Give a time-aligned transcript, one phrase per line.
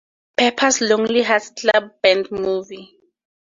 [0.35, 2.97] Pepper's Lonely Hearts Club Band movie.